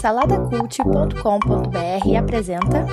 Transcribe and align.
Saladacult.com.br 0.00 2.16
apresenta. 2.18 2.84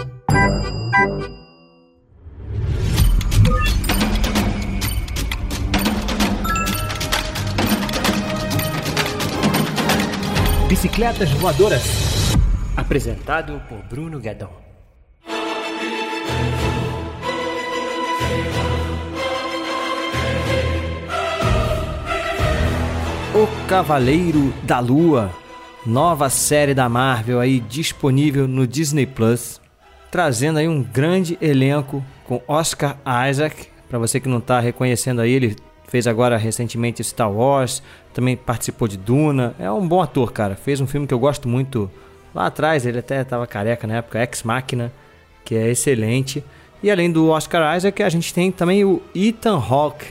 Bicicletas 10.68 11.34
Voadoras. 11.40 12.36
Apresentado 12.78 13.60
por 13.68 13.80
Bruno 13.90 14.20
Guedon. 14.20 14.52
O 23.34 23.48
Cavaleiro 23.68 24.54
da 24.64 24.80
Lua, 24.80 25.32
nova 25.86 26.30
série 26.30 26.74
da 26.74 26.90
Marvel 26.90 27.40
aí 27.40 27.60
disponível 27.60 28.48
no 28.48 28.68
Disney 28.68 29.06
Plus, 29.06 29.62
trazendo 30.12 30.60
aí 30.60 30.68
um 30.68 30.84
grande 30.84 31.38
elenco 31.42 32.04
com 32.26 32.42
Oscar 32.48 32.98
Isaac, 33.30 33.68
para 33.90 33.98
você 33.98 34.20
que 34.20 34.30
não 34.30 34.38
está 34.38 34.60
reconhecendo 34.60 35.22
aí, 35.22 35.32
ele 35.32 35.56
fez 35.88 36.06
agora 36.06 36.38
recentemente 36.38 37.04
Star 37.04 37.32
Wars, 37.32 37.82
também 38.14 38.38
participou 38.38 38.88
de 38.88 38.98
Duna, 38.98 39.56
é 39.60 39.72
um 39.72 39.88
bom 39.88 40.02
ator, 40.02 40.32
cara. 40.32 40.56
Fez 40.56 40.80
um 40.80 40.86
filme 40.86 41.08
que 41.08 41.14
eu 41.14 41.20
gosto 41.20 41.48
muito 41.48 41.90
lá 42.34 42.46
atrás, 42.46 42.86
ele 42.86 43.00
até 43.00 43.22
estava 43.22 43.48
careca 43.48 43.88
na 43.88 43.96
época, 43.96 44.22
Ex 44.22 44.44
Machina, 44.44 44.92
que 45.44 45.56
é 45.56 45.70
excelente. 45.70 46.44
E 46.84 46.92
além 46.92 47.12
do 47.12 47.30
Oscar 47.30 47.76
Isaac, 47.76 48.04
a 48.04 48.10
gente 48.10 48.34
tem 48.34 48.52
também 48.52 48.86
o 48.86 49.02
Ethan 49.16 49.58
Hawke, 49.58 50.06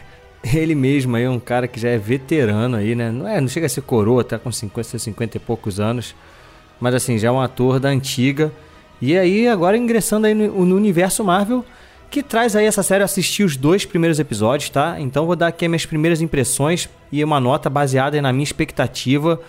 ele 0.54 0.74
mesmo 0.74 1.16
aí, 1.16 1.26
um 1.26 1.40
cara 1.40 1.66
que 1.66 1.78
já 1.78 1.88
é 1.88 1.98
veterano 1.98 2.76
aí, 2.76 2.94
né? 2.94 3.10
Não, 3.10 3.28
é, 3.28 3.40
não 3.40 3.48
chega 3.48 3.66
a 3.66 3.68
ser 3.68 3.82
coroa, 3.82 4.24
tá 4.24 4.38
com 4.38 4.50
50, 4.50 4.98
50 4.98 5.36
e 5.36 5.40
poucos 5.40 5.80
anos. 5.80 6.14
Mas 6.80 6.94
assim, 6.94 7.18
já 7.18 7.28
é 7.28 7.30
um 7.30 7.40
ator 7.40 7.80
da 7.80 7.88
antiga. 7.88 8.52
E 9.00 9.16
aí, 9.16 9.46
agora 9.48 9.76
ingressando 9.76 10.26
aí 10.26 10.34
no, 10.34 10.64
no 10.64 10.76
universo 10.76 11.24
Marvel, 11.24 11.64
que 12.10 12.22
traz 12.22 12.56
aí 12.56 12.66
essa 12.66 12.82
série. 12.82 13.04
assistir 13.04 13.44
os 13.44 13.56
dois 13.56 13.84
primeiros 13.84 14.18
episódios, 14.18 14.70
tá? 14.70 14.96
Então 14.98 15.26
vou 15.26 15.36
dar 15.36 15.48
aqui 15.48 15.64
as 15.64 15.70
minhas 15.70 15.86
primeiras 15.86 16.20
impressões 16.20 16.88
e 17.12 17.22
uma 17.22 17.40
nota 17.40 17.68
baseada 17.68 18.20
na 18.20 18.32
minha 18.32 18.44
expectativa. 18.44 19.40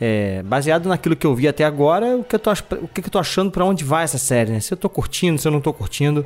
É, 0.00 0.42
baseado 0.44 0.88
naquilo 0.88 1.16
que 1.16 1.26
eu 1.26 1.34
vi 1.34 1.48
até 1.48 1.64
agora, 1.64 2.16
o 2.16 2.22
que 2.22 2.36
eu 2.36 2.38
tô, 2.38 2.52
o 2.52 2.88
que 2.88 3.00
eu 3.00 3.10
tô 3.10 3.18
achando 3.18 3.50
para 3.50 3.64
onde 3.64 3.82
vai 3.82 4.04
essa 4.04 4.18
série, 4.18 4.52
né? 4.52 4.60
Se 4.60 4.72
eu 4.72 4.76
tô 4.76 4.88
curtindo, 4.88 5.40
se 5.40 5.48
eu 5.48 5.52
não 5.52 5.60
tô 5.60 5.72
curtindo. 5.72 6.24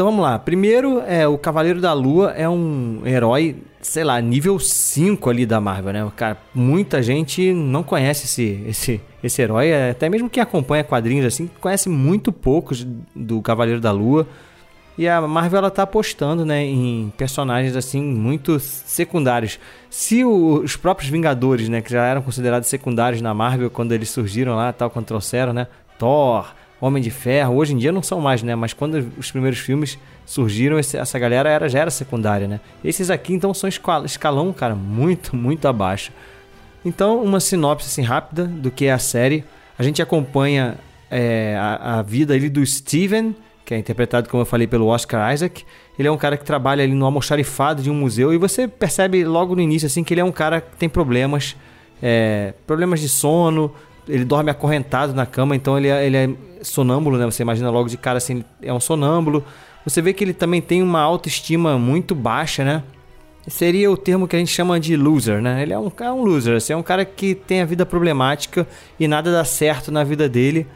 Então 0.00 0.08
vamos 0.08 0.24
lá. 0.24 0.38
Primeiro, 0.38 1.00
é, 1.00 1.28
o 1.28 1.36
Cavaleiro 1.36 1.78
da 1.78 1.92
Lua 1.92 2.30
é 2.30 2.48
um 2.48 3.02
herói, 3.04 3.58
sei 3.82 4.02
lá, 4.02 4.18
nível 4.18 4.58
5 4.58 5.28
ali 5.28 5.44
da 5.44 5.60
Marvel, 5.60 5.92
né? 5.92 6.12
Cara, 6.16 6.38
muita 6.54 7.02
gente 7.02 7.52
não 7.52 7.82
conhece 7.82 8.24
esse, 8.24 8.64
esse, 8.66 9.00
esse 9.22 9.42
herói, 9.42 9.68
é, 9.68 9.90
até 9.90 10.08
mesmo 10.08 10.30
quem 10.30 10.42
acompanha 10.42 10.82
quadrinhos 10.82 11.26
assim, 11.26 11.50
conhece 11.60 11.90
muito 11.90 12.32
poucos 12.32 12.82
do 13.14 13.42
Cavaleiro 13.42 13.78
da 13.78 13.92
Lua. 13.92 14.26
E 14.96 15.06
a 15.06 15.20
Marvel 15.20 15.58
ela 15.58 15.70
tá 15.70 15.82
apostando, 15.82 16.46
né, 16.46 16.64
em 16.64 17.12
personagens 17.18 17.76
assim 17.76 18.02
muito 18.02 18.58
secundários. 18.58 19.60
Se 19.90 20.24
o, 20.24 20.62
os 20.64 20.76
próprios 20.76 21.10
Vingadores, 21.10 21.68
né, 21.68 21.82
que 21.82 21.92
já 21.92 22.06
eram 22.06 22.22
considerados 22.22 22.70
secundários 22.70 23.20
na 23.20 23.34
Marvel 23.34 23.68
quando 23.68 23.92
eles 23.92 24.08
surgiram 24.08 24.56
lá, 24.56 24.72
tal 24.72 24.88
quando 24.88 25.04
trouxeram, 25.04 25.52
né, 25.52 25.66
Thor, 25.98 26.54
Homem 26.80 27.02
de 27.02 27.10
Ferro, 27.10 27.56
hoje 27.56 27.74
em 27.74 27.76
dia 27.76 27.92
não 27.92 28.02
são 28.02 28.20
mais, 28.20 28.42
né? 28.42 28.54
Mas 28.54 28.72
quando 28.72 29.12
os 29.18 29.30
primeiros 29.30 29.58
filmes 29.58 29.98
surgiram, 30.24 30.78
essa 30.78 31.18
galera 31.18 31.48
era, 31.48 31.68
já 31.68 31.80
era 31.80 31.90
secundária, 31.90 32.48
né? 32.48 32.60
Esses 32.82 33.10
aqui 33.10 33.34
então 33.34 33.52
são 33.52 33.68
escalão, 33.68 34.52
cara, 34.52 34.74
muito, 34.74 35.36
muito 35.36 35.68
abaixo. 35.68 36.10
Então, 36.84 37.22
uma 37.22 37.40
sinopse 37.40 37.86
assim, 37.86 38.02
rápida 38.02 38.44
do 38.44 38.70
que 38.70 38.86
é 38.86 38.92
a 38.92 38.98
série. 38.98 39.44
A 39.78 39.82
gente 39.82 40.00
acompanha 40.00 40.78
é, 41.10 41.56
a, 41.58 41.98
a, 41.98 42.02
vida 42.02 42.32
ali 42.32 42.48
do 42.48 42.64
Steven, 42.64 43.34
que 43.64 43.74
é 43.74 43.78
interpretado, 43.78 44.28
como 44.28 44.42
eu 44.42 44.46
falei, 44.46 44.66
pelo 44.66 44.86
Oscar 44.86 45.32
Isaac. 45.32 45.64
Ele 45.98 46.08
é 46.08 46.10
um 46.10 46.16
cara 46.16 46.36
que 46.38 46.44
trabalha 46.44 46.82
ali 46.82 46.94
no 46.94 47.04
almoxarifado 47.04 47.82
de 47.82 47.90
um 47.90 47.94
museu 47.94 48.32
e 48.32 48.38
você 48.38 48.66
percebe 48.66 49.22
logo 49.24 49.54
no 49.54 49.60
início 49.60 49.86
assim 49.86 50.02
que 50.02 50.14
ele 50.14 50.20
é 50.22 50.24
um 50.24 50.32
cara 50.32 50.62
que 50.62 50.76
tem 50.78 50.88
problemas, 50.88 51.54
é, 52.02 52.54
problemas 52.66 53.00
de 53.00 53.08
sono, 53.08 53.70
ele 54.10 54.24
dorme 54.24 54.50
acorrentado 54.50 55.14
na 55.14 55.24
cama, 55.24 55.56
então 55.56 55.78
ele 55.78 55.88
é, 55.88 56.06
ele 56.06 56.16
é 56.16 56.30
sonâmbulo, 56.62 57.16
né? 57.16 57.24
Você 57.26 57.42
imagina 57.42 57.70
logo 57.70 57.88
de 57.88 57.96
cara 57.96 58.18
assim, 58.18 58.44
é 58.62 58.72
um 58.72 58.80
sonâmbulo. 58.80 59.44
Você 59.84 60.02
vê 60.02 60.12
que 60.12 60.22
ele 60.22 60.34
também 60.34 60.60
tem 60.60 60.82
uma 60.82 61.00
autoestima 61.00 61.78
muito 61.78 62.14
baixa, 62.14 62.64
né? 62.64 62.82
Seria 63.48 63.90
o 63.90 63.96
termo 63.96 64.28
que 64.28 64.36
a 64.36 64.38
gente 64.38 64.52
chama 64.52 64.78
de 64.78 64.96
loser, 64.96 65.40
né? 65.40 65.62
Ele 65.62 65.72
é 65.72 65.78
um, 65.78 65.90
é 66.00 66.12
um 66.12 66.22
loser, 66.22 66.56
assim, 66.56 66.72
é 66.72 66.76
um 66.76 66.82
cara 66.82 67.04
que 67.04 67.34
tem 67.34 67.62
a 67.62 67.64
vida 67.64 67.86
problemática 67.86 68.66
e 68.98 69.08
nada 69.08 69.32
dá 69.32 69.44
certo 69.44 69.90
na 69.90 70.04
vida 70.04 70.28
dele. 70.28 70.66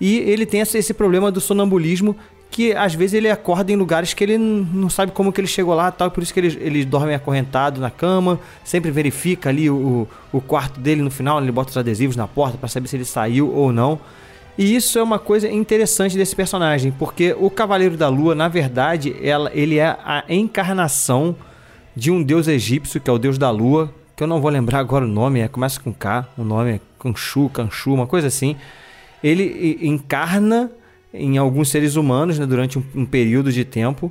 E 0.00 0.18
ele 0.18 0.46
tem 0.46 0.60
esse, 0.60 0.78
esse 0.78 0.94
problema 0.94 1.30
do 1.30 1.40
sonambulismo 1.40 2.16
que 2.50 2.72
às 2.72 2.94
vezes 2.94 3.14
ele 3.14 3.30
acorda 3.30 3.70
em 3.72 3.76
lugares 3.76 4.14
que 4.14 4.24
ele 4.24 4.38
não 4.38 4.88
sabe 4.88 5.12
como 5.12 5.32
que 5.32 5.40
ele 5.40 5.48
chegou 5.48 5.74
lá 5.74 5.90
tal, 5.90 6.10
por 6.10 6.22
isso 6.22 6.32
que 6.32 6.40
ele, 6.40 6.58
ele 6.60 6.84
dorme 6.84 7.14
acorrentado 7.14 7.80
na 7.80 7.90
cama, 7.90 8.38
sempre 8.64 8.90
verifica 8.90 9.48
ali 9.48 9.68
o, 9.68 10.08
o 10.32 10.40
quarto 10.40 10.80
dele 10.80 11.02
no 11.02 11.10
final, 11.10 11.40
ele 11.40 11.52
bota 11.52 11.70
os 11.70 11.76
adesivos 11.76 12.16
na 12.16 12.26
porta 12.26 12.56
para 12.56 12.68
saber 12.68 12.88
se 12.88 12.96
ele 12.96 13.04
saiu 13.04 13.52
ou 13.52 13.72
não. 13.72 13.98
E 14.56 14.74
isso 14.74 14.98
é 14.98 15.02
uma 15.02 15.18
coisa 15.18 15.50
interessante 15.50 16.16
desse 16.16 16.34
personagem, 16.34 16.90
porque 16.90 17.36
o 17.38 17.50
Cavaleiro 17.50 17.94
da 17.94 18.08
Lua, 18.08 18.34
na 18.34 18.48
verdade, 18.48 19.14
ela, 19.22 19.50
ele 19.52 19.78
é 19.78 19.88
a 20.02 20.24
encarnação 20.28 21.36
de 21.94 22.10
um 22.10 22.22
deus 22.22 22.48
egípcio, 22.48 23.00
que 23.00 23.10
é 23.10 23.12
o 23.12 23.18
deus 23.18 23.36
da 23.36 23.50
lua, 23.50 23.92
que 24.14 24.22
eu 24.22 24.26
não 24.26 24.40
vou 24.40 24.50
lembrar 24.50 24.78
agora 24.78 25.04
o 25.04 25.08
nome, 25.08 25.40
é, 25.40 25.48
começa 25.48 25.80
com 25.80 25.92
K, 25.92 26.26
o 26.36 26.44
nome 26.44 26.72
é 26.72 26.80
Kanchu, 26.98 27.50
Kanchu, 27.50 27.92
uma 27.92 28.06
coisa 28.06 28.28
assim. 28.28 28.56
Ele 29.22 29.78
encarna 29.82 30.70
em 31.18 31.38
alguns 31.38 31.68
seres 31.68 31.96
humanos 31.96 32.38
né, 32.38 32.46
durante 32.46 32.78
um, 32.78 32.84
um 32.94 33.04
período 33.04 33.52
de 33.52 33.64
tempo 33.64 34.10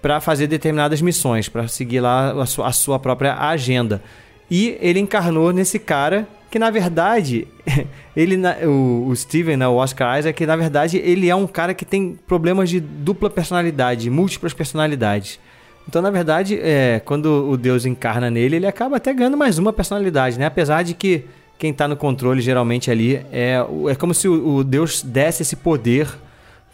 para 0.00 0.20
fazer 0.20 0.46
determinadas 0.46 1.00
missões, 1.00 1.48
para 1.48 1.66
seguir 1.68 2.00
lá 2.00 2.32
a 2.42 2.46
sua, 2.46 2.66
a 2.66 2.72
sua 2.72 2.98
própria 2.98 3.34
agenda. 3.34 4.02
E 4.50 4.76
ele 4.80 5.00
encarnou 5.00 5.52
nesse 5.52 5.78
cara 5.78 6.28
que 6.50 6.58
na 6.58 6.70
verdade 6.70 7.48
ele 8.14 8.36
o, 8.66 9.08
o 9.08 9.16
Steven, 9.16 9.56
né, 9.56 9.66
o 9.66 9.74
Oscar 9.74 10.18
Isaac, 10.18 10.46
na 10.46 10.56
verdade 10.56 10.98
ele 10.98 11.28
é 11.28 11.34
um 11.34 11.46
cara 11.46 11.74
que 11.74 11.84
tem 11.84 12.18
problemas 12.26 12.68
de 12.68 12.80
dupla 12.80 13.30
personalidade, 13.30 14.10
múltiplas 14.10 14.52
personalidades. 14.52 15.40
Então, 15.88 16.00
na 16.00 16.10
verdade, 16.10 16.58
é, 16.62 17.00
quando 17.04 17.26
o 17.26 17.58
Deus 17.58 17.84
encarna 17.84 18.30
nele, 18.30 18.56
ele 18.56 18.66
acaba 18.66 18.96
até 18.96 19.12
ganhando 19.12 19.36
mais 19.36 19.58
uma 19.58 19.70
personalidade, 19.70 20.38
né? 20.38 20.46
Apesar 20.46 20.82
de 20.82 20.94
que 20.94 21.24
quem 21.58 21.70
está 21.70 21.86
no 21.86 21.96
controle 21.96 22.40
geralmente 22.40 22.90
ali 22.90 23.16
é, 23.30 23.58
é 23.88 23.94
como 23.94 24.14
se 24.14 24.26
o, 24.28 24.56
o 24.56 24.64
Deus 24.64 25.02
desse 25.02 25.42
esse 25.42 25.56
poder 25.56 26.08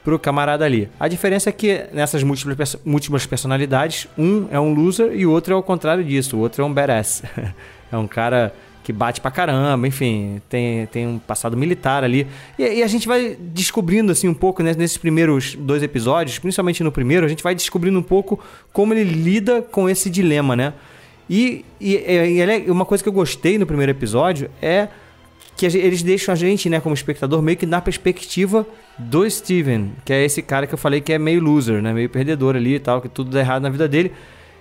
pro 0.04 0.18
camarada 0.18 0.64
ali. 0.64 0.88
A 0.98 1.08
diferença 1.08 1.50
é 1.50 1.52
que 1.52 1.86
nessas 1.92 2.22
múltiplas, 2.22 2.76
múltiplas 2.84 3.26
personalidades, 3.26 4.08
um 4.16 4.48
é 4.50 4.58
um 4.58 4.72
loser 4.72 5.12
e 5.14 5.26
o 5.26 5.30
outro 5.30 5.54
é 5.54 5.56
o 5.56 5.62
contrário 5.62 6.02
disso, 6.04 6.36
o 6.36 6.40
outro 6.40 6.62
é 6.62 6.64
um 6.64 6.72
badass. 6.72 7.22
é 7.92 7.96
um 7.96 8.06
cara 8.06 8.52
que 8.82 8.92
bate 8.92 9.20
pra 9.20 9.30
caramba, 9.30 9.86
enfim, 9.86 10.40
tem, 10.48 10.86
tem 10.86 11.06
um 11.06 11.18
passado 11.18 11.56
militar 11.56 12.02
ali. 12.02 12.26
E, 12.58 12.62
e 12.62 12.82
a 12.82 12.86
gente 12.86 13.06
vai 13.06 13.36
descobrindo, 13.38 14.10
assim, 14.10 14.26
um 14.26 14.34
pouco 14.34 14.62
né, 14.62 14.74
nesses 14.76 14.96
primeiros 14.96 15.54
dois 15.54 15.82
episódios, 15.82 16.38
principalmente 16.38 16.82
no 16.82 16.90
primeiro, 16.90 17.26
a 17.26 17.28
gente 17.28 17.42
vai 17.42 17.54
descobrindo 17.54 17.98
um 17.98 18.02
pouco 18.02 18.40
como 18.72 18.94
ele 18.94 19.04
lida 19.04 19.60
com 19.60 19.88
esse 19.88 20.08
dilema, 20.08 20.56
né? 20.56 20.72
E, 21.28 21.64
e, 21.80 21.94
e 21.96 22.70
uma 22.70 22.84
coisa 22.84 23.04
que 23.04 23.08
eu 23.08 23.12
gostei 23.12 23.58
no 23.58 23.66
primeiro 23.66 23.92
episódio 23.92 24.50
é 24.60 24.88
que 25.60 25.66
eles 25.76 26.02
deixam 26.02 26.32
a 26.32 26.34
gente, 26.34 26.70
né, 26.70 26.80
como 26.80 26.94
espectador, 26.94 27.42
meio 27.42 27.54
que 27.54 27.66
na 27.66 27.82
perspectiva 27.82 28.66
do 28.98 29.28
Steven, 29.28 29.92
que 30.06 30.12
é 30.12 30.24
esse 30.24 30.40
cara 30.40 30.66
que 30.66 30.72
eu 30.72 30.78
falei 30.78 31.02
que 31.02 31.12
é 31.12 31.18
meio 31.18 31.38
loser, 31.42 31.82
né, 31.82 31.92
meio 31.92 32.08
perdedor 32.08 32.56
ali 32.56 32.76
e 32.76 32.78
tal, 32.78 33.02
que 33.02 33.10
tudo 33.10 33.30
dá 33.30 33.40
errado 33.40 33.60
na 33.60 33.68
vida 33.68 33.86
dele. 33.86 34.10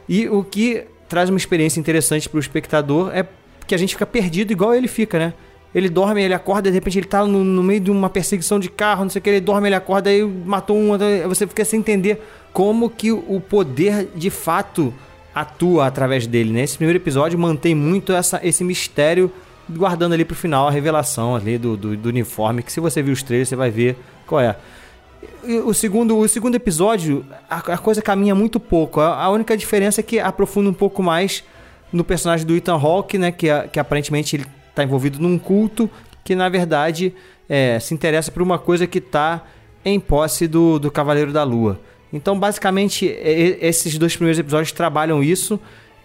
E 0.10 0.28
o 0.28 0.44
que 0.44 0.84
traz 1.08 1.30
uma 1.30 1.38
experiência 1.38 1.80
interessante 1.80 2.28
para 2.28 2.36
o 2.36 2.40
espectador 2.42 3.12
é 3.16 3.26
que 3.66 3.74
a 3.74 3.78
gente 3.78 3.94
fica 3.94 4.06
perdido 4.06 4.52
igual 4.52 4.76
ele 4.76 4.90
fica, 4.90 5.18
né? 5.18 5.34
Ele 5.74 5.88
dorme, 5.88 6.22
ele 6.22 6.34
acorda, 6.34 6.70
de 6.70 6.76
repente 6.76 7.00
ele 7.00 7.08
tá 7.08 7.26
no, 7.26 7.46
no, 7.46 7.64
meio 7.64 7.80
de 7.80 7.92
uma 7.92 8.10
perseguição 8.10 8.60
de 8.60 8.70
carro, 8.70 9.04
não 9.04 9.10
sei 9.10 9.20
o 9.20 9.24
que, 9.24 9.30
ele 9.30 9.40
dorme, 9.40 9.70
ele 9.70 9.76
acorda, 9.76 10.10
aí 10.10 10.22
matou 10.22 10.76
um, 10.76 10.98
você 11.30 11.48
fica 11.48 11.64
sem 11.64 11.80
entender 11.80 12.22
como 12.52 12.90
que 12.90 13.10
o 13.14 13.40
poder 13.40 14.10
de 14.14 14.30
fato 14.30 14.94
atua 15.34 15.88
através 15.88 16.28
dele, 16.28 16.52
né? 16.52 16.64
Esse 16.64 16.76
primeiro 16.76 17.00
episódio 17.00 17.40
mantém 17.40 17.74
muito 17.74 18.12
essa, 18.12 18.42
esse 18.44 18.66
mistério 18.66 19.32
guardando 19.70 20.14
ali 20.14 20.26
pro 20.26 20.36
final 20.36 20.68
a 20.68 20.72
revelação 20.72 21.36
ali 21.36 21.58
do, 21.58 21.78
do, 21.78 21.96
do 21.96 22.10
uniforme, 22.10 22.64
que 22.64 22.72
se 22.72 22.80
você 22.80 23.02
viu 23.02 23.14
os 23.14 23.24
trailers, 23.24 23.50
você 23.50 23.56
vai 23.56 23.70
ver 23.70 23.98
qual 24.26 24.42
é. 24.42 24.56
O 25.66 25.74
segundo, 25.74 26.18
o 26.18 26.28
segundo 26.28 26.56
episódio, 26.56 27.26
a, 27.50 27.58
a 27.58 27.78
coisa 27.78 28.02
caminha 28.02 28.34
muito 28.34 28.60
pouco. 28.60 29.00
A, 29.00 29.24
a, 29.24 29.30
única 29.30 29.56
diferença 29.56 30.02
é 30.02 30.04
que 30.04 30.20
aprofunda 30.20 30.70
um 30.70 30.74
pouco 30.74 31.04
mais 31.04 31.44
no 31.92 32.04
personagem 32.04 32.46
do 32.46 32.56
Ethan 32.56 32.76
Hawke, 32.76 33.18
né? 33.18 33.32
Que, 33.32 33.48
que 33.72 33.80
aparentemente 33.80 34.36
ele 34.36 34.46
está 34.70 34.84
envolvido 34.84 35.20
num 35.20 35.38
culto 35.38 35.90
que, 36.24 36.36
na 36.36 36.48
verdade, 36.48 37.14
é, 37.48 37.80
se 37.80 37.94
interessa 37.94 38.32
por 38.32 38.42
uma 38.42 38.58
coisa 38.58 38.88
que 38.88 39.00
está 39.00 39.44
em 39.84 40.00
posse 40.00 40.48
do, 40.48 40.80
do 40.80 40.92
Cavaleiro 40.92 41.32
da 41.34 41.44
Lua. 41.44 41.80
Então, 42.12 42.40
basicamente, 42.40 43.06
esses 43.06 43.98
dois 43.98 44.16
primeiros 44.16 44.40
episódios 44.40 44.72
trabalham 44.72 45.24
isso 45.24 45.60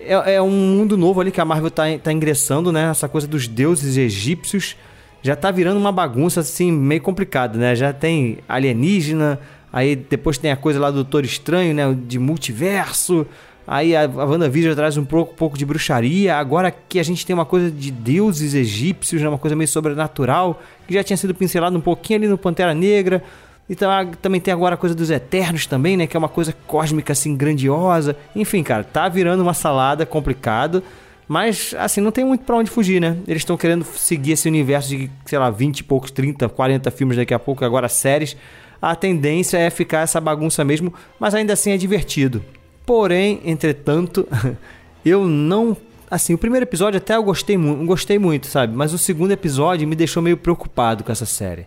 é, 0.06 0.34
é, 0.34 0.42
um 0.42 0.50
mundo 0.50 0.96
novo 0.96 1.20
ali 1.20 1.30
que 1.30 1.40
a 1.40 1.44
Marvel 1.44 1.70
tá, 1.70 1.84
tá 2.02 2.12
ingressando, 2.12 2.70
né? 2.72 2.90
Essa 2.90 3.08
coisa 3.08 3.26
dos 3.26 3.46
deuses 3.46 3.96
egípcios. 3.96 4.76
já 5.22 5.34
tá 5.34 5.50
virando 5.50 5.78
uma 5.78 5.92
bagunça 5.92 6.40
assim 6.40 6.70
meio 6.70 7.00
complicada, 7.00 7.58
né? 7.58 7.74
Já 7.74 7.92
tem 7.92 8.38
alienígena, 8.48 9.38
aí 9.72 9.96
depois 9.96 10.38
tem 10.38 10.50
a 10.50 10.56
coisa 10.56 10.78
lá 10.78 10.90
do 10.90 10.96
Doutor 10.96 11.24
Estranho, 11.24 11.74
né, 11.74 11.96
de 12.06 12.18
multiverso. 12.18 13.26
Aí 13.66 13.96
a, 13.96 14.02
a 14.02 14.24
WandaVision 14.24 14.74
traz 14.74 14.96
um 14.96 15.04
pouco, 15.04 15.34
pouco 15.34 15.56
de 15.56 15.64
bruxaria. 15.64 16.36
Agora 16.36 16.70
que 16.70 16.98
a 16.98 17.02
gente 17.02 17.24
tem 17.24 17.32
uma 17.32 17.46
coisa 17.46 17.70
de 17.70 17.90
deuses 17.90 18.54
egípcios, 18.54 19.22
né, 19.22 19.28
uma 19.28 19.38
coisa 19.38 19.56
meio 19.56 19.68
sobrenatural, 19.68 20.62
que 20.86 20.94
já 20.94 21.02
tinha 21.02 21.16
sido 21.16 21.34
pincelado 21.34 21.76
um 21.76 21.80
pouquinho 21.80 22.18
ali 22.18 22.28
no 22.28 22.36
Pantera 22.36 22.74
Negra. 22.74 23.22
Então 23.68 23.88
também 24.20 24.40
tem 24.40 24.52
agora 24.52 24.74
a 24.74 24.78
coisa 24.78 24.94
dos 24.94 25.10
Eternos 25.10 25.66
também, 25.66 25.96
né? 25.96 26.06
Que 26.06 26.16
é 26.16 26.18
uma 26.18 26.28
coisa 26.28 26.54
cósmica 26.66 27.12
assim 27.12 27.36
grandiosa. 27.36 28.16
Enfim, 28.36 28.62
cara, 28.62 28.84
tá 28.84 29.08
virando 29.08 29.42
uma 29.42 29.54
salada 29.54 30.04
complicado. 30.04 30.82
Mas, 31.26 31.74
assim, 31.78 32.02
não 32.02 32.10
tem 32.10 32.22
muito 32.22 32.44
para 32.44 32.56
onde 32.56 32.70
fugir, 32.70 33.00
né? 33.00 33.16
Eles 33.26 33.40
estão 33.40 33.56
querendo 33.56 33.82
seguir 33.84 34.32
esse 34.32 34.46
universo 34.46 34.90
de, 34.90 35.10
sei 35.24 35.38
lá, 35.38 35.50
20 35.50 35.78
e 35.78 35.82
poucos, 35.82 36.10
30, 36.10 36.50
40 36.50 36.90
filmes 36.90 37.16
daqui 37.16 37.32
a 37.32 37.38
pouco, 37.38 37.64
agora 37.64 37.88
séries. 37.88 38.36
A 38.80 38.94
tendência 38.94 39.56
é 39.56 39.70
ficar 39.70 40.00
essa 40.00 40.20
bagunça 40.20 40.62
mesmo, 40.62 40.92
mas 41.18 41.34
ainda 41.34 41.54
assim 41.54 41.70
é 41.70 41.78
divertido. 41.78 42.44
Porém, 42.84 43.40
entretanto, 43.46 44.28
eu 45.02 45.24
não. 45.26 45.74
Assim, 46.10 46.34
o 46.34 46.38
primeiro 46.38 46.64
episódio 46.64 46.98
até 46.98 47.16
eu 47.16 47.22
gostei, 47.22 47.56
gostei 47.56 48.18
muito, 48.18 48.46
sabe? 48.46 48.76
Mas 48.76 48.92
o 48.92 48.98
segundo 48.98 49.32
episódio 49.32 49.88
me 49.88 49.96
deixou 49.96 50.22
meio 50.22 50.36
preocupado 50.36 51.02
com 51.02 51.10
essa 51.10 51.24
série 51.24 51.66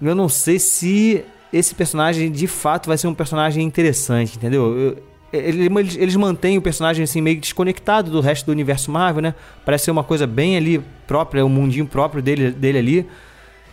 eu 0.00 0.14
não 0.14 0.28
sei 0.28 0.58
se 0.58 1.24
esse 1.52 1.74
personagem 1.74 2.30
de 2.30 2.46
fato 2.46 2.86
vai 2.88 2.98
ser 2.98 3.06
um 3.06 3.14
personagem 3.14 3.64
interessante, 3.64 4.36
entendeu? 4.36 4.76
Eu, 4.78 5.02
eles, 5.32 5.96
eles 5.96 6.16
mantêm 6.16 6.56
o 6.56 6.62
personagem 6.62 7.02
assim 7.02 7.20
meio 7.20 7.40
desconectado 7.40 8.10
do 8.10 8.20
resto 8.20 8.46
do 8.46 8.52
universo 8.52 8.90
Marvel, 8.90 9.22
né? 9.22 9.34
Parece 9.64 9.86
ser 9.86 9.90
uma 9.90 10.04
coisa 10.04 10.26
bem 10.26 10.56
ali 10.56 10.82
própria, 11.06 11.44
o 11.44 11.48
um 11.48 11.50
mundinho 11.50 11.86
próprio 11.86 12.22
dele, 12.22 12.50
dele 12.50 12.78
ali. 12.78 13.06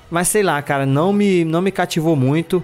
Mas 0.10 0.28
sei 0.28 0.44
lá, 0.44 0.62
cara, 0.62 0.86
não 0.86 1.14
me, 1.14 1.46
não 1.46 1.62
me 1.62 1.72
cativou 1.72 2.16
muito. 2.16 2.64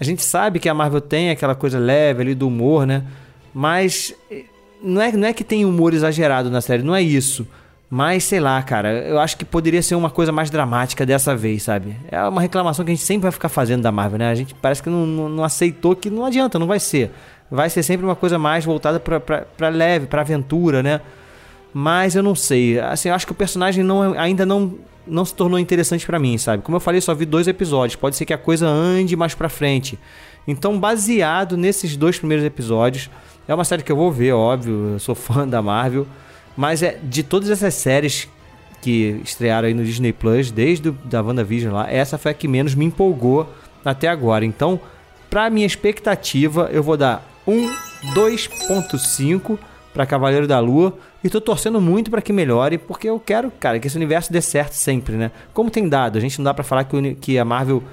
A 0.00 0.04
gente 0.04 0.22
sabe 0.22 0.58
que 0.58 0.68
a 0.68 0.74
Marvel 0.74 1.00
tem 1.00 1.30
aquela 1.30 1.54
coisa 1.54 1.78
leve 1.78 2.22
ali 2.22 2.34
do 2.34 2.46
humor, 2.46 2.86
né? 2.86 3.04
Mas 3.52 4.14
eh, 4.30 4.44
não 4.82 5.02
é, 5.02 5.12
não 5.12 5.26
é 5.26 5.32
que 5.32 5.42
tem 5.42 5.64
humor 5.64 5.92
exagerado 5.92 6.50
na 6.50 6.60
série, 6.60 6.82
não 6.82 6.94
é 6.94 7.02
isso. 7.02 7.46
Mas 7.90 8.24
sei 8.24 8.38
lá, 8.38 8.62
cara, 8.62 8.92
eu 8.92 9.18
acho 9.18 9.36
que 9.36 9.44
poderia 9.44 9.82
ser 9.82 9.94
uma 9.94 10.10
coisa 10.10 10.30
mais 10.30 10.50
dramática 10.50 11.06
dessa 11.06 11.34
vez, 11.34 11.62
sabe? 11.62 11.96
É 12.10 12.22
uma 12.22 12.40
reclamação 12.40 12.84
que 12.84 12.90
a 12.90 12.94
gente 12.94 13.04
sempre 13.04 13.22
vai 13.22 13.32
ficar 13.32 13.48
fazendo 13.48 13.82
da 13.82 13.90
Marvel, 13.90 14.18
né? 14.18 14.30
A 14.30 14.34
gente 14.34 14.54
parece 14.54 14.82
que 14.82 14.90
não, 14.90 15.06
não, 15.06 15.28
não 15.28 15.44
aceitou 15.44 15.96
que 15.96 16.10
não 16.10 16.24
adianta, 16.24 16.58
não 16.58 16.66
vai 16.66 16.78
ser. 16.78 17.10
Vai 17.50 17.70
ser 17.70 17.82
sempre 17.82 18.04
uma 18.04 18.14
coisa 18.14 18.38
mais 18.38 18.64
voltada 18.64 19.00
pra, 19.00 19.18
pra, 19.18 19.46
pra 19.56 19.68
leve, 19.70 20.06
pra 20.06 20.20
aventura, 20.20 20.82
né? 20.82 21.00
Mas 21.72 22.14
eu 22.14 22.22
não 22.22 22.34
sei. 22.34 22.78
Assim, 22.78 23.08
eu 23.08 23.14
acho 23.14 23.24
que 23.24 23.32
o 23.32 23.34
personagem 23.34 23.82
não, 23.82 24.12
ainda 24.18 24.44
não, 24.44 24.74
não 25.06 25.24
se 25.24 25.34
tornou 25.34 25.58
interessante 25.58 26.04
para 26.04 26.18
mim, 26.18 26.36
sabe? 26.36 26.62
Como 26.62 26.76
eu 26.76 26.80
falei, 26.80 27.00
só 27.00 27.14
vi 27.14 27.24
dois 27.24 27.48
episódios. 27.48 27.96
Pode 27.96 28.16
ser 28.16 28.26
que 28.26 28.34
a 28.34 28.38
coisa 28.38 28.66
ande 28.66 29.16
mais 29.16 29.34
pra 29.34 29.48
frente. 29.48 29.98
Então, 30.46 30.78
baseado 30.78 31.56
nesses 31.56 31.96
dois 31.96 32.18
primeiros 32.18 32.44
episódios, 32.44 33.08
é 33.46 33.54
uma 33.54 33.64
série 33.64 33.82
que 33.82 33.90
eu 33.90 33.96
vou 33.96 34.12
ver, 34.12 34.32
óbvio. 34.32 34.92
Eu 34.92 34.98
sou 34.98 35.14
fã 35.14 35.48
da 35.48 35.62
Marvel. 35.62 36.06
Mas 36.58 36.82
é 36.82 36.98
de 37.00 37.22
todas 37.22 37.50
essas 37.50 37.72
séries 37.74 38.28
que 38.82 39.20
estrearam 39.22 39.68
aí 39.68 39.74
no 39.74 39.84
Disney 39.84 40.12
Plus, 40.12 40.50
desde 40.50 40.90
da 40.90 41.22
WandaVision 41.22 41.72
lá, 41.72 41.88
essa 41.88 42.18
foi 42.18 42.32
a 42.32 42.34
que 42.34 42.48
menos 42.48 42.74
me 42.74 42.84
empolgou 42.84 43.48
até 43.84 44.08
agora. 44.08 44.44
Então, 44.44 44.80
pra 45.30 45.50
minha 45.50 45.64
expectativa, 45.64 46.68
eu 46.72 46.82
vou 46.82 46.96
dar 46.96 47.24
um 47.46 47.72
2.5 48.12 49.56
para 49.94 50.04
Cavaleiro 50.04 50.48
da 50.48 50.58
Lua 50.58 50.98
e 51.22 51.30
tô 51.30 51.40
torcendo 51.40 51.80
muito 51.80 52.10
para 52.10 52.20
que 52.20 52.32
melhore, 52.32 52.76
porque 52.76 53.08
eu 53.08 53.20
quero, 53.20 53.52
cara, 53.52 53.78
que 53.78 53.86
esse 53.86 53.96
universo 53.96 54.32
dê 54.32 54.40
certo 54.40 54.72
sempre, 54.72 55.14
né? 55.14 55.30
Como 55.54 55.70
tem 55.70 55.88
dado, 55.88 56.18
a 56.18 56.20
gente 56.20 56.40
não 56.40 56.44
dá 56.44 56.52
para 56.52 56.64
falar 56.64 56.82
que, 56.82 57.14
que 57.14 57.38
a 57.38 57.44
Marvel 57.44 57.84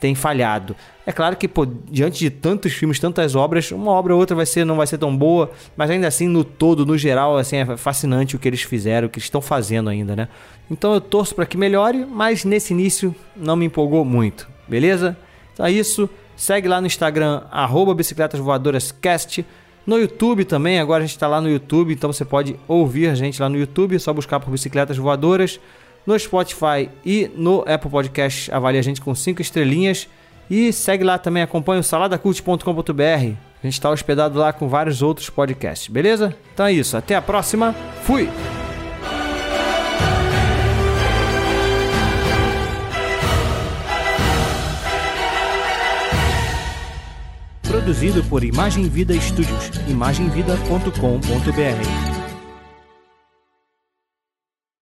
tem 0.00 0.14
falhado. 0.14 0.76
É 1.06 1.12
claro 1.12 1.36
que, 1.36 1.48
pô, 1.48 1.66
diante 1.66 2.18
de 2.18 2.30
tantos 2.30 2.72
filmes, 2.72 2.98
tantas 2.98 3.34
obras, 3.34 3.70
uma 3.72 3.90
obra 3.90 4.14
ou 4.14 4.20
outra 4.20 4.36
vai 4.36 4.46
ser, 4.46 4.64
não 4.64 4.76
vai 4.76 4.86
ser 4.86 4.98
tão 4.98 5.16
boa, 5.16 5.50
mas 5.76 5.90
ainda 5.90 6.06
assim, 6.06 6.28
no 6.28 6.44
todo, 6.44 6.84
no 6.84 6.96
geral, 6.98 7.36
assim, 7.36 7.56
é 7.56 7.76
fascinante 7.76 8.36
o 8.36 8.38
que 8.38 8.46
eles 8.46 8.62
fizeram, 8.62 9.06
o 9.06 9.10
que 9.10 9.18
estão 9.18 9.40
fazendo 9.40 9.88
ainda, 9.88 10.14
né? 10.14 10.28
Então 10.70 10.92
eu 10.92 11.00
torço 11.00 11.34
para 11.34 11.46
que 11.46 11.56
melhore, 11.56 12.04
mas 12.04 12.44
nesse 12.44 12.72
início 12.72 13.14
não 13.34 13.56
me 13.56 13.66
empolgou 13.66 14.04
muito, 14.04 14.48
beleza? 14.68 15.16
Então 15.54 15.64
é 15.64 15.72
isso. 15.72 16.08
Segue 16.36 16.68
lá 16.68 16.80
no 16.80 16.86
Instagram, 16.86 17.42
arroba 17.50 17.94
Bicicletas 17.94 18.38
Voadoras 18.38 18.92
Cast. 18.92 19.44
No 19.84 19.98
YouTube 19.98 20.44
também, 20.44 20.78
agora 20.78 21.02
a 21.02 21.06
gente 21.06 21.16
está 21.16 21.26
lá 21.26 21.40
no 21.40 21.48
YouTube, 21.48 21.92
então 21.94 22.12
você 22.12 22.24
pode 22.24 22.54
ouvir 22.68 23.08
a 23.08 23.14
gente 23.14 23.40
lá 23.40 23.48
no 23.48 23.56
YouTube, 23.58 23.96
é 23.96 23.98
só 23.98 24.12
buscar 24.12 24.38
por 24.38 24.50
Bicicletas 24.50 24.96
Voadoras 24.98 25.58
no 26.08 26.18
Spotify 26.18 26.88
e 27.04 27.30
no 27.36 27.62
Apple 27.68 27.90
Podcast. 27.90 28.50
Avalie 28.50 28.78
a 28.78 28.82
gente 28.82 28.98
com 28.98 29.14
5 29.14 29.42
estrelinhas. 29.42 30.08
E 30.48 30.72
segue 30.72 31.04
lá 31.04 31.18
também, 31.18 31.42
acompanha 31.42 31.80
o 31.80 31.84
saladacult.com.br. 31.84 33.02
A 33.02 33.66
gente 33.66 33.74
está 33.74 33.90
hospedado 33.90 34.38
lá 34.38 34.50
com 34.50 34.68
vários 34.68 35.02
outros 35.02 35.28
podcasts, 35.28 35.88
beleza? 35.88 36.34
Então 36.54 36.64
é 36.64 36.72
isso, 36.72 36.96
até 36.96 37.14
a 37.14 37.20
próxima. 37.20 37.74
Fui! 38.04 38.30
Produzido 47.62 48.24
por 48.24 48.42
Imagem 48.42 48.88
Vida 48.88 49.12
Studios, 49.20 49.70
imagemvida.com.br. 49.86 52.07